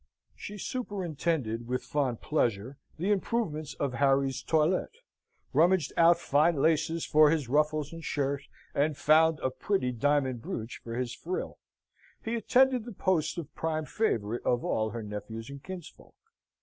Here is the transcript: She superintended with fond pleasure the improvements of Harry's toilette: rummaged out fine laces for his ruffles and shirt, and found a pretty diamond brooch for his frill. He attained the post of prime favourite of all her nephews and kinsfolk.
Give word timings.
She 0.35 0.57
superintended 0.57 1.67
with 1.67 1.83
fond 1.83 2.21
pleasure 2.21 2.79
the 2.97 3.11
improvements 3.11 3.75
of 3.75 3.93
Harry's 3.93 4.41
toilette: 4.41 4.95
rummaged 5.53 5.93
out 5.95 6.17
fine 6.17 6.55
laces 6.55 7.05
for 7.05 7.29
his 7.29 7.47
ruffles 7.47 7.93
and 7.93 8.03
shirt, 8.03 8.41
and 8.73 8.97
found 8.97 9.39
a 9.41 9.51
pretty 9.51 9.91
diamond 9.91 10.41
brooch 10.41 10.81
for 10.83 10.95
his 10.95 11.13
frill. 11.13 11.59
He 12.19 12.33
attained 12.33 12.83
the 12.83 12.91
post 12.91 13.37
of 13.37 13.53
prime 13.53 13.85
favourite 13.85 14.41
of 14.43 14.65
all 14.65 14.89
her 14.89 15.03
nephews 15.03 15.51
and 15.51 15.63
kinsfolk. 15.63 16.15